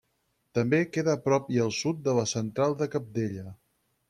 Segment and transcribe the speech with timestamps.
[0.59, 3.47] També queda a prop i al sud de la Central de Cabdella.